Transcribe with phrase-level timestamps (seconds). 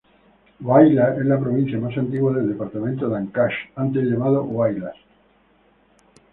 [0.63, 4.95] Huaylas es la provincia más antigua del departamento de Ancash, antes llamado Huaylas.